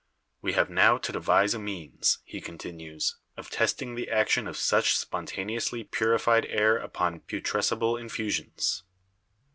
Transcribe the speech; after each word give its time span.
"We 0.41 0.53
have 0.53 0.71
now 0.71 0.97
to 0.97 1.11
devise 1.11 1.53
a 1.53 1.59
means," 1.59 2.17
he 2.23 2.41
continues, 2.41 3.17
"of 3.37 3.51
testing 3.51 3.93
the 3.93 4.09
action 4.09 4.47
of 4.47 4.57
such 4.57 4.97
spontaneously 4.97 5.83
purified 5.83 6.47
air 6.47 6.75
upon 6.75 7.19
putrescible 7.19 7.97
infusions. 8.01 8.81